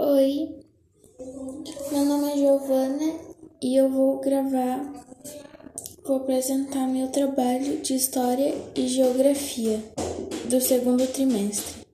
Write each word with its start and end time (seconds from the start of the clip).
Oi, 0.00 0.64
meu 1.90 2.04
nome 2.04 2.30
é 2.30 2.36
Giovana 2.36 3.18
e 3.60 3.74
eu 3.74 3.90
vou 3.90 4.20
gravar, 4.20 4.80
vou 6.04 6.18
apresentar 6.18 6.86
meu 6.86 7.08
trabalho 7.08 7.82
de 7.82 7.94
História 7.94 8.54
e 8.76 8.86
Geografia 8.86 9.82
do 10.48 10.60
segundo 10.60 11.04
trimestre. 11.08 11.84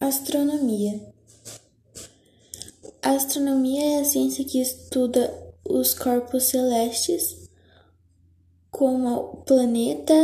Astronomia. 0.00 1.00
A 3.02 3.10
astronomia 3.10 3.98
é 3.98 4.00
a 4.00 4.04
ciência 4.04 4.44
que 4.44 4.60
estuda 4.60 5.32
os 5.64 5.94
corpos 5.94 6.42
celestes, 6.46 7.48
como 8.72 9.08
o 9.08 9.36
planeta, 9.44 10.14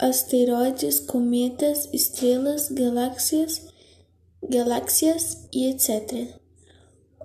asteroides, 0.00 0.98
cometas, 0.98 1.88
estrelas, 1.92 2.70
galáxias, 2.70 3.60
galáxias 4.42 5.46
e 5.52 5.70
etc. 5.70 6.34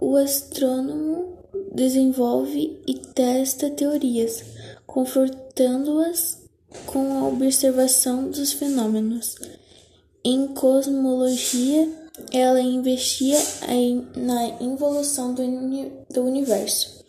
O 0.01 0.17
astrônomo 0.17 1.39
desenvolve 1.73 2.81
e 2.85 2.95
testa 2.99 3.69
teorias, 3.69 4.43
confrontando-as 4.85 6.43
com 6.85 7.17
a 7.17 7.27
observação 7.29 8.29
dos 8.29 8.51
fenômenos. 8.51 9.35
Em 10.23 10.47
cosmologia, 10.49 11.89
ela 12.31 12.59
investia 12.59 13.37
na 14.15 14.47
evolução 14.61 15.33
do, 15.33 15.41
uni 15.41 15.91
do 16.09 16.23
universo. 16.23 17.05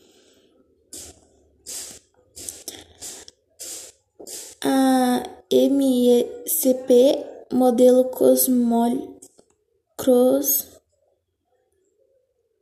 A 4.63 5.36
MECP, 5.53 7.25
modelo 7.53 8.05
cosmol, 8.07 9.17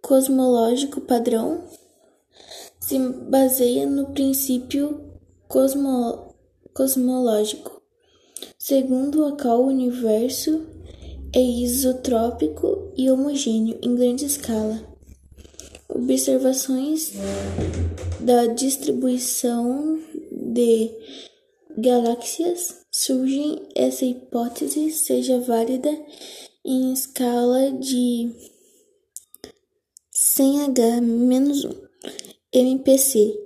cosmológico 0.02 1.00
padrão, 1.00 1.64
se 2.78 2.98
baseia 2.98 3.86
no 3.86 4.12
princípio 4.12 5.00
cosmo, 5.48 6.34
cosmológico, 6.74 7.80
segundo 8.58 9.26
o 9.26 9.36
qual 9.36 9.62
o 9.62 9.68
universo 9.68 10.66
é 11.34 11.40
isotrópico 11.40 12.92
e 12.96 13.10
homogêneo 13.10 13.78
em 13.82 13.94
grande 13.94 14.26
escala. 14.26 14.82
Observações 15.88 17.12
da 18.20 18.46
distribuição 18.46 19.98
de 20.30 20.90
galáxias 21.76 22.82
surgem 22.90 23.68
essa 23.74 24.04
hipótese 24.04 24.90
seja 24.90 25.40
válida 25.40 25.90
em 26.64 26.92
escala 26.92 27.70
de 27.72 28.32
100H-1 30.38 31.88
MPC 32.52 33.36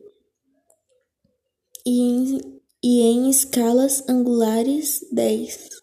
e 1.87 2.01
em, 2.01 2.61
e 2.83 3.01
em 3.01 3.31
escalas 3.31 4.06
angulares 4.09 5.06
10. 5.11 5.79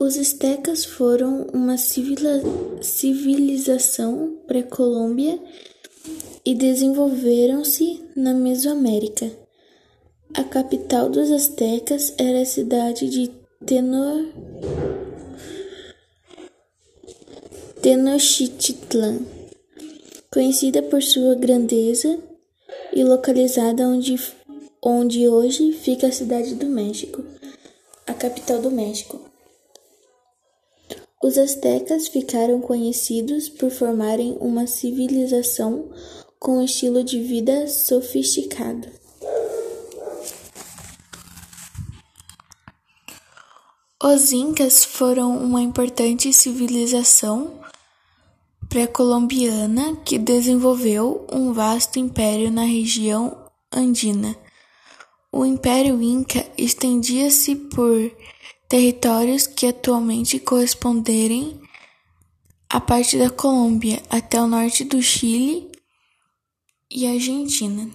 Os 0.00 0.16
astecas 0.16 0.84
foram 0.84 1.48
uma 1.52 1.76
civilização 1.76 4.40
pré-colômbia 4.46 5.42
e 6.48 6.54
desenvolveram-se 6.54 8.02
na 8.16 8.32
Mesoamérica. 8.32 9.30
A 10.32 10.42
capital 10.42 11.10
dos 11.10 11.30
astecas 11.30 12.14
era 12.16 12.40
a 12.40 12.46
cidade 12.46 13.06
de 13.10 13.30
Tenor... 13.66 14.24
Tenochtitlan, 17.82 19.18
conhecida 20.32 20.82
por 20.82 21.02
sua 21.02 21.34
grandeza 21.34 22.18
e 22.94 23.04
localizada 23.04 23.86
onde, 23.86 24.18
onde 24.82 25.28
hoje 25.28 25.72
fica 25.72 26.06
a 26.06 26.12
cidade 26.12 26.54
do 26.54 26.64
México, 26.64 27.22
a 28.06 28.14
capital 28.14 28.62
do 28.62 28.70
México. 28.70 29.20
Os 31.22 31.36
astecas 31.36 32.08
ficaram 32.08 32.58
conhecidos 32.58 33.50
por 33.50 33.70
formarem 33.70 34.38
uma 34.40 34.66
civilização 34.66 35.90
com 36.38 36.58
um 36.58 36.64
estilo 36.64 37.02
de 37.02 37.20
vida 37.20 37.66
sofisticado. 37.68 38.88
Os 44.02 44.32
Incas 44.32 44.84
foram 44.84 45.36
uma 45.36 45.60
importante 45.60 46.32
civilização 46.32 47.60
pré-colombiana 48.68 49.96
que 50.04 50.18
desenvolveu 50.18 51.26
um 51.32 51.52
vasto 51.52 51.98
império 51.98 52.50
na 52.50 52.62
região 52.62 53.36
andina. 53.72 54.36
O 55.32 55.44
Império 55.44 56.00
Inca 56.00 56.46
estendia-se 56.56 57.56
por 57.56 58.10
territórios 58.68 59.46
que 59.46 59.66
atualmente 59.66 60.38
corresponderem 60.38 61.60
à 62.68 62.80
parte 62.80 63.18
da 63.18 63.28
Colômbia 63.28 64.02
até 64.08 64.40
o 64.40 64.46
norte 64.46 64.84
do 64.84 65.02
Chile 65.02 65.70
e 66.90 67.06
Argentina. 67.06 67.90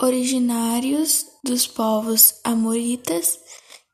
Originários 0.00 1.26
dos 1.42 1.66
povos 1.66 2.40
amoritas 2.44 3.38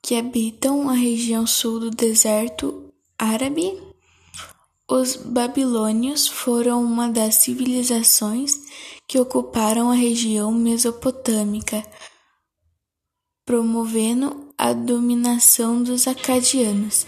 que 0.03 0.17
habitam 0.17 0.89
a 0.89 0.95
região 0.95 1.47
sul 1.47 1.79
do 1.79 1.91
deserto 1.91 2.93
árabe, 3.19 3.81
os 4.89 5.15
babilônios 5.15 6.27
foram 6.27 6.83
uma 6.83 7.09
das 7.09 7.37
civilizações 7.37 8.59
que 9.07 9.19
ocuparam 9.19 9.91
a 9.91 9.95
região 9.95 10.51
mesopotâmica 10.51 11.85
promovendo 13.45 14.53
a 14.57 14.73
dominação 14.73 15.83
dos 15.83 16.07
acadianos. 16.07 17.05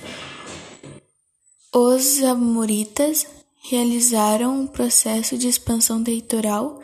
Os 1.75 2.23
amoritas 2.23 3.27
realizaram 3.63 4.61
um 4.61 4.67
processo 4.67 5.39
de 5.39 5.49
expansão 5.49 6.05
territorial 6.05 6.79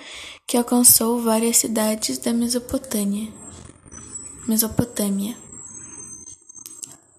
que 0.46 0.56
alcançou 0.56 1.20
várias 1.20 1.58
cidades 1.58 2.16
da 2.16 2.32
Mesopotâmia. 2.32 3.30
Mesopotâmia. 4.48 5.36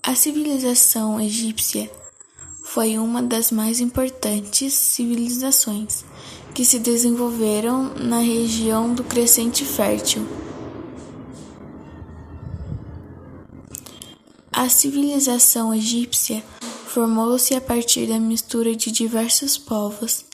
A 0.02 0.16
civilização 0.16 1.22
egípcia 1.22 1.91
foi 2.63 2.97
uma 2.97 3.22
das 3.22 3.52
mais 3.52 3.79
importantes 3.79 4.74
civilizações 4.74 6.03
que 6.56 6.66
se 6.66 6.79
desenvolveram 6.79 7.94
na 7.94 8.18
região 8.18 8.96
do 8.96 9.03
Crescente 9.03 9.63
Fértil 9.63 10.28
A 14.59 14.68
civilização 14.68 15.74
egípcia 15.74 16.44
formou-se 16.90 17.54
a 17.54 17.62
partir 17.62 18.08
da 18.08 18.20
mistura 18.20 18.76
de 18.76 18.92
diversos 18.92 19.60
povos, 19.60 20.26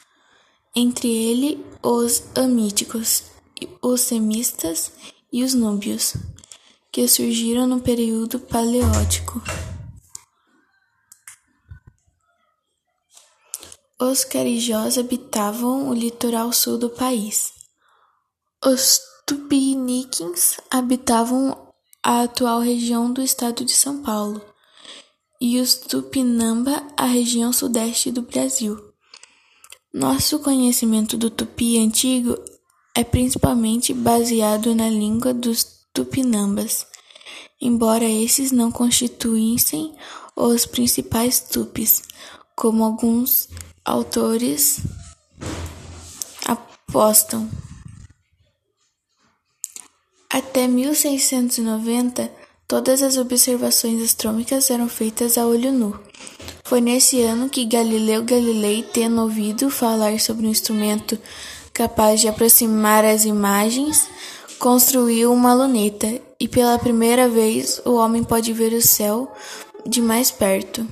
entre 0.74 1.10
eles 1.14 1.60
os 1.84 2.24
amíticos, 2.34 3.24
os 3.82 4.00
semistas 4.00 4.92
e 5.32 5.44
os 5.44 5.54
núbios, 5.54 6.16
que 6.94 7.06
surgiram 7.10 7.68
no 7.68 7.82
período 7.82 8.40
paleótico. 8.40 9.42
Os 14.00 14.24
carijós 14.24 14.98
habitavam 14.98 15.90
o 15.90 15.94
litoral 15.94 16.54
sul 16.54 16.78
do 16.78 16.90
país. 16.90 17.52
Os 18.63 19.01
tupiniquins 19.28 20.58
habitavam 20.72 21.74
a 22.01 22.24
atual 22.24 22.62
região 22.62 23.12
do 23.12 23.22
estado 23.22 23.66
de 23.66 23.74
São 23.74 24.01
Paulo, 24.01 24.55
e 25.40 25.60
os 25.60 25.76
Tupinamba, 25.76 26.82
a 26.96 27.06
região 27.06 27.52
sudeste 27.52 28.12
do 28.12 28.22
Brasil. 28.22 28.80
Nosso 29.94 30.40
conhecimento 30.40 31.18
do 31.18 31.30
tupi 31.30 31.78
antigo 31.78 32.38
é 32.94 33.04
principalmente 33.04 33.94
baseado 33.94 34.76
na 34.76 34.90
língua 34.90 35.34
dos 35.34 35.86
tupinambas, 35.94 36.86
embora 37.62 38.04
esses 38.04 38.52
não 38.52 38.72
constituíssem 38.72 39.96
os 40.36 40.66
principais 40.66 41.40
tupis, 41.40 42.04
como 42.56 42.84
alguns 42.84 43.48
autores 43.86 44.82
apostam. 46.46 47.50
Até 50.30 50.68
1690, 50.68 52.44
todas 52.67 53.01
as 53.01 53.17
observações 53.17 54.01
astrônicas 54.01 54.69
eram 54.69 54.89
feitas 54.89 55.38
a 55.38 55.45
olho 55.45 55.71
nu. 55.71 56.00
Foi 56.63 56.81
nesse 56.81 57.21
ano 57.21 57.50
que 57.50 57.65
Galileu 57.65 58.23
Galilei, 58.23 58.83
tendo 58.83 59.21
ouvido 59.21 59.69
falar 59.69 60.19
sobre 60.19 60.47
o 60.47 60.50
instrumento 60.50 61.17
capaz 61.71 62.21
de 62.21 62.27
aproximar 62.27 63.06
as 63.06 63.25
imagens, 63.25 64.07
construiu 64.57 65.31
uma 65.31 65.53
luneta 65.53 66.21
e 66.39 66.47
pela 66.47 66.79
primeira 66.79 67.29
vez 67.29 67.81
o 67.85 67.95
homem 67.95 68.23
pode 68.23 68.51
ver 68.53 68.73
o 68.73 68.81
céu 68.81 69.31
de 69.85 70.01
mais 70.01 70.31
perto. 70.31 70.88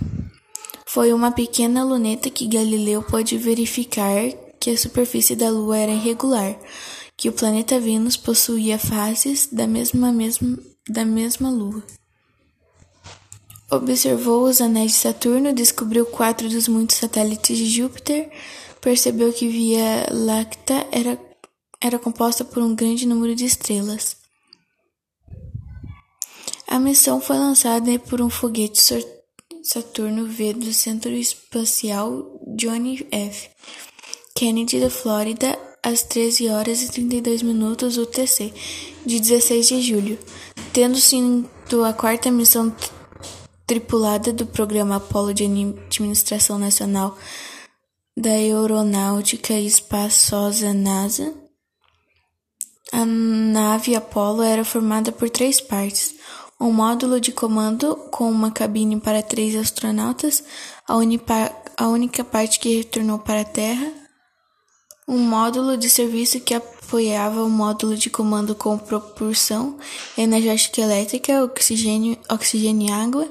Foi 0.86 1.12
uma 1.12 1.32
pequena 1.32 1.84
luneta 1.84 2.30
que 2.30 2.48
Galileu 2.48 3.02
pôde 3.02 3.38
verificar 3.38 4.32
que 4.60 4.70
a 4.70 4.78
superfície 4.78 5.36
da 5.36 5.50
Lua 5.50 5.78
era 5.78 5.92
irregular, 5.92 6.56
que 7.18 7.28
o 7.28 7.34
planeta 7.34 7.80
Vênus 7.80 8.16
possuía 8.16 8.78
faces 8.78 9.50
da 9.52 9.66
mesma, 9.66 10.12
mesma, 10.12 10.58
da 10.90 11.06
mesma 11.06 11.50
Lua. 11.50 11.84
Observou 13.72 14.44
os 14.44 14.62
anéis 14.62 14.92
de 14.92 14.98
Saturno, 14.98 15.54
descobriu 15.54 16.06
quatro 16.06 16.48
dos 16.48 16.68
muitos 16.68 16.98
satélites 16.98 17.58
de 17.58 17.66
Júpiter, 17.66 18.30
percebeu 18.80 19.34
que 19.34 19.48
Via 19.48 20.08
Láctea 20.12 20.88
era, 20.92 21.20
era 21.82 21.98
composta 21.98 22.46
por 22.46 22.62
um 22.62 22.76
grande 22.76 23.08
número 23.08 23.34
de 23.34 23.46
estrelas. 23.46 24.18
A 26.68 26.80
missão 26.80 27.22
foi 27.22 27.38
lançada 27.38 27.98
por 28.00 28.22
um 28.22 28.30
foguete 28.30 28.80
Saturno 29.64 30.28
V 30.28 30.54
do 30.54 30.74
Centro 30.74 31.12
Espacial 31.12 32.40
John 32.56 32.98
F. 33.12 33.50
Kennedy 34.36 34.80
da 34.80 34.90
Flórida 34.90 35.58
às 35.84 36.02
13 36.04 36.50
horas 36.50 36.82
e 36.82 36.92
32 36.92 37.42
minutos 37.44 37.98
UTC, 37.98 38.54
de 39.06 39.20
16 39.20 39.68
de 39.68 39.82
julho, 39.82 40.20
tendo 40.74 40.98
sido 40.98 41.48
a 41.86 41.94
quarta 41.94 42.32
missão 42.32 42.76
tripulada 43.68 44.34
do 44.34 44.44
programa 44.44 44.96
Apollo 44.96 45.32
de 45.32 45.46
Administração 45.46 46.58
Nacional 46.58 47.16
da 48.18 48.32
Aeronáutica 48.32 49.54
Espaçosa 49.54 50.74
NASA. 50.74 51.32
A 52.92 53.06
nave 53.06 53.96
Apollo 53.96 54.42
era 54.42 54.66
formada 54.66 55.12
por 55.12 55.30
três 55.30 55.62
partes: 55.62 56.16
um 56.60 56.72
módulo 56.72 57.22
de 57.22 57.32
comando 57.32 57.96
com 58.12 58.30
uma 58.30 58.52
cabine 58.52 59.00
para 59.00 59.22
três 59.22 59.56
astronautas, 59.56 60.44
a, 60.88 60.96
a 61.78 61.88
única 61.88 62.24
parte 62.24 62.60
que 62.60 62.78
retornou 62.78 63.20
para 63.20 63.42
a 63.42 63.46
Terra, 63.46 64.03
um 65.08 65.18
módulo 65.18 65.78
de 65.78 65.90
serviço 65.90 66.40
que 66.40 66.54
apoiava 66.54 67.44
o 67.44 67.50
módulo 67.50 67.96
de 67.96 68.10
comando 68.10 68.56
com 68.56 68.78
propulsão 68.78 69.78
energética 70.18 70.82
elétrica, 70.82 71.44
oxigênio, 71.44 72.18
oxigênio 72.30 72.90
e 72.90 72.92
água, 72.92 73.28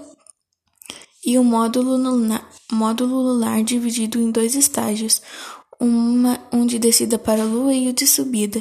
e 1.24 1.38
o 1.38 1.44
módulo 1.44 1.96
lunar, 1.96 2.48
módulo 2.70 3.16
lunar 3.22 3.62
dividido 3.62 4.20
em 4.20 4.30
dois 4.30 4.54
estágios, 4.54 5.22
uma, 5.78 6.40
um 6.52 6.66
de 6.66 6.78
descida 6.78 7.18
para 7.18 7.42
a 7.42 7.46
Lua 7.46 7.72
e 7.72 7.88
o 7.88 7.92
de 7.92 8.06
subida, 8.06 8.60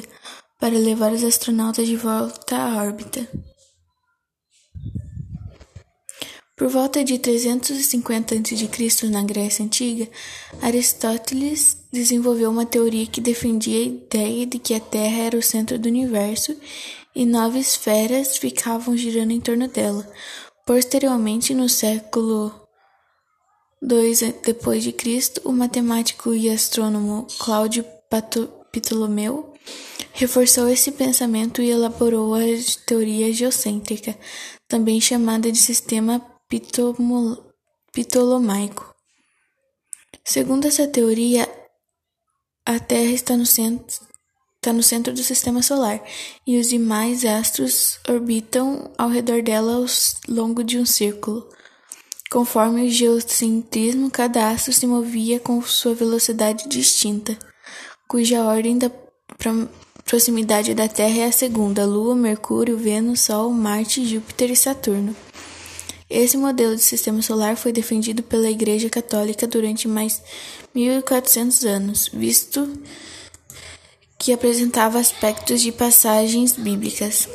para 0.60 0.78
levar 0.78 1.12
os 1.12 1.24
astronautas 1.24 1.86
de 1.86 1.96
volta 1.96 2.56
à 2.56 2.76
órbita. 2.76 3.28
Por 6.62 6.70
volta 6.70 7.02
de 7.02 7.18
350 7.18 8.36
a.C., 8.36 9.06
na 9.08 9.24
Grécia 9.24 9.64
Antiga, 9.64 10.08
Aristóteles 10.62 11.76
desenvolveu 11.92 12.48
uma 12.50 12.64
teoria 12.64 13.04
que 13.04 13.20
defendia 13.20 13.80
a 13.80 13.82
ideia 13.82 14.46
de 14.46 14.60
que 14.60 14.72
a 14.72 14.78
Terra 14.78 15.24
era 15.24 15.36
o 15.36 15.42
centro 15.42 15.76
do 15.76 15.88
universo 15.88 16.56
e 17.16 17.26
nove 17.26 17.58
esferas 17.58 18.36
ficavam 18.36 18.96
girando 18.96 19.32
em 19.32 19.40
torno 19.40 19.66
dela. 19.66 20.08
Posteriormente, 20.64 21.52
no 21.52 21.68
século 21.68 22.54
II 23.82 24.32
depois 24.44 24.84
de 24.84 24.92
Cristo, 24.92 25.40
o 25.44 25.50
matemático 25.50 26.32
e 26.32 26.48
astrônomo 26.48 27.26
Cláudio 27.40 27.84
Ptolomeu 28.70 29.52
reforçou 30.12 30.68
esse 30.68 30.92
pensamento 30.92 31.60
e 31.60 31.70
elaborou 31.70 32.36
a 32.36 32.40
teoria 32.86 33.32
geocêntrica, 33.32 34.16
também 34.68 35.00
chamada 35.00 35.50
de 35.50 35.58
sistema 35.58 36.24
ptolomaico. 37.92 38.94
Segundo 40.24 40.66
essa 40.66 40.86
teoria, 40.86 41.48
a 42.64 42.78
Terra 42.78 43.10
está 43.12 43.36
no 43.36 43.46
centro 43.46 44.12
está 44.62 44.72
no 44.72 44.82
centro 44.82 45.12
do 45.12 45.20
sistema 45.24 45.60
solar 45.60 46.00
e 46.46 46.56
os 46.56 46.68
demais 46.68 47.24
astros 47.24 47.98
orbitam 48.08 48.92
ao 48.96 49.08
redor 49.08 49.42
dela 49.42 49.74
ao 49.74 49.86
longo 50.28 50.62
de 50.62 50.78
um 50.78 50.86
círculo. 50.86 51.48
Conforme 52.30 52.86
o 52.86 52.88
geocentrismo, 52.88 54.08
cada 54.08 54.50
astro 54.50 54.72
se 54.72 54.86
movia 54.86 55.40
com 55.40 55.60
sua 55.62 55.94
velocidade 55.94 56.68
distinta, 56.68 57.36
cuja 58.06 58.44
ordem 58.44 58.78
da 58.78 58.88
proximidade 60.04 60.74
da 60.74 60.86
Terra 60.86 61.18
é 61.18 61.24
a 61.24 61.32
segunda: 61.32 61.84
Lua, 61.84 62.14
Mercúrio, 62.14 62.78
Vênus, 62.78 63.22
Sol, 63.22 63.50
Marte, 63.50 64.06
Júpiter 64.06 64.50
e 64.52 64.56
Saturno. 64.56 65.14
Esse 66.14 66.36
modelo 66.36 66.76
de 66.76 66.82
sistema 66.82 67.22
solar 67.22 67.56
foi 67.56 67.72
defendido 67.72 68.22
pela 68.22 68.50
Igreja 68.50 68.90
Católica 68.90 69.46
durante 69.46 69.88
mais 69.88 70.22
1400 70.74 71.64
anos, 71.64 72.10
visto 72.12 72.70
que 74.18 74.30
apresentava 74.30 74.98
aspectos 74.98 75.62
de 75.62 75.72
passagens 75.72 76.52
bíblicas. 76.52 77.26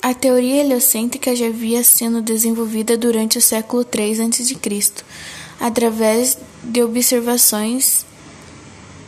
A 0.00 0.14
teoria 0.14 0.60
heliocêntrica 0.60 1.34
já 1.34 1.48
havia 1.48 1.82
sendo 1.82 2.22
desenvolvida 2.22 2.96
durante 2.96 3.38
o 3.38 3.42
século 3.42 3.84
III 3.84 4.22
a.C., 4.22 5.04
através 5.58 6.38
de 6.62 6.80
observações 6.84 8.06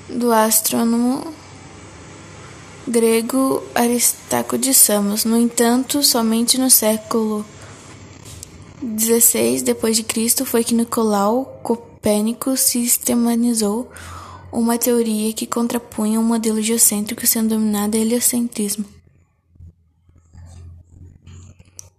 do 0.09 0.33
astrônomo 0.33 1.40
grego 2.87 3.63
Aristarco 3.75 4.59
de 4.59 4.75
Samos. 4.75 5.25
No 5.25 5.37
entanto, 5.37 6.03
somente 6.03 6.59
no 6.59 6.69
século 6.71 7.45
XVI 8.81 9.63
d.C. 9.63 10.45
foi 10.45 10.65
que 10.65 10.75
Nicolau 10.75 11.61
Copérnico 11.63 12.57
sistematizou 12.57 13.89
uma 14.53 14.77
teoria 14.79 15.33
que 15.33 15.47
contrapunha 15.47 16.19
um 16.19 16.25
modelo 16.25 16.61
geocêntrico 16.61 17.25
sendo 17.27 17.51
denominado 17.51 17.97
heliocentrismo. 17.97 18.85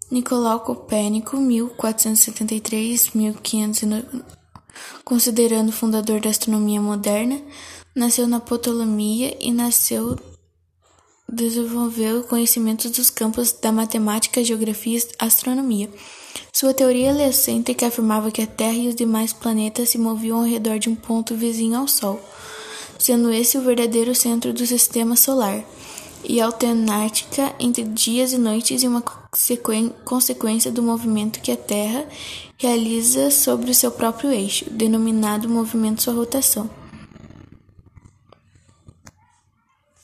Nicolau 0.10 0.60
Copérnico, 0.60 1.38
1473-1500, 1.38 4.24
considerando 5.06 5.72
fundador 5.72 6.20
da 6.20 6.30
astronomia 6.30 6.82
moderna, 6.82 7.42
nasceu 7.96 8.28
na 8.28 8.42
Ptolomia 8.42 9.38
e 9.40 9.54
nasceu 9.54 10.20
desenvolveu 11.32 12.24
conhecimentos 12.24 12.92
dos 12.92 13.10
campos 13.10 13.52
da 13.54 13.72
matemática, 13.72 14.44
geografia 14.44 14.98
e 14.98 15.04
astronomia. 15.18 15.90
Sua 16.54 16.74
teoria 16.74 17.10
heliocêntrica 17.10 17.88
afirmava 17.88 18.32
que 18.32 18.42
a 18.42 18.48
Terra 18.48 18.78
e 18.78 18.88
os 18.90 18.96
demais 18.96 19.32
planetas 19.32 19.90
se 19.90 19.98
moviam 19.98 20.40
ao 20.40 20.46
redor 20.46 20.78
de 20.78 20.90
um 20.90 20.96
ponto 20.96 21.36
vizinho 21.36 21.78
ao 21.78 21.88
Sol, 21.88 22.20
sendo 23.00 23.32
esse 23.32 23.58
o 23.58 23.62
verdadeiro 23.62 24.14
centro 24.14 24.52
do 24.52 24.66
sistema 24.68 25.16
solar, 25.16 25.64
e 26.24 26.40
alternártica 26.40 27.56
entre 27.60 27.84
dias 27.84 28.34
e 28.34 28.38
noites 28.38 28.84
e 28.84 28.88
uma 28.88 29.02
consequência 30.06 30.72
do 30.72 30.84
movimento 30.84 31.40
que 31.40 31.52
a 31.52 31.58
Terra 31.58 32.06
realiza 32.58 33.32
sobre 33.32 33.72
o 33.72 33.76
seu 33.76 33.92
próprio 33.92 34.32
eixo, 34.32 34.70
denominado 34.70 35.50
movimento 35.50 36.04
sua 36.04 36.14
rotação. 36.14 36.81